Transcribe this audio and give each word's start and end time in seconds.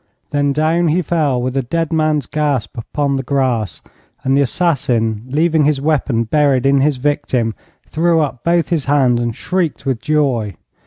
Then 0.31 0.51
down 0.51 0.87
he 0.87 1.03
fell 1.03 1.39
with 1.39 1.55
a 1.55 1.61
dead 1.61 1.93
man's 1.93 2.25
gasp 2.25 2.75
upon 2.75 3.17
the 3.17 3.21
grass, 3.21 3.83
and 4.23 4.35
the 4.35 4.41
assassin, 4.41 5.21
leaving 5.29 5.65
his 5.65 5.79
weapon 5.79 6.23
buried 6.23 6.65
in 6.65 6.81
his 6.81 6.97
victim, 6.97 7.53
threw 7.87 8.19
up 8.19 8.43
both 8.43 8.69
his 8.69 8.85
hands 8.85 9.21
and 9.21 9.35
shrieked 9.35 9.85
with 9.85 10.01
joy. 10.01 10.55